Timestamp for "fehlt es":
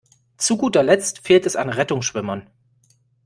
1.19-1.55